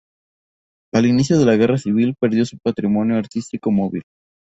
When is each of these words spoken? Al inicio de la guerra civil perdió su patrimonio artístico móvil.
Al 0.95 1.05
inicio 1.05 1.37
de 1.37 1.45
la 1.45 1.55
guerra 1.57 1.77
civil 1.77 2.15
perdió 2.19 2.43
su 2.43 2.57
patrimonio 2.57 3.17
artístico 3.19 3.69
móvil. 3.69 4.01